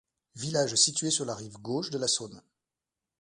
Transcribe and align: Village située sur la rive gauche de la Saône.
Village 0.35 0.73
située 0.73 1.11
sur 1.11 1.25
la 1.25 1.35
rive 1.35 1.59
gauche 1.59 1.91
de 1.91 1.99
la 1.99 2.07
Saône. 2.07 2.41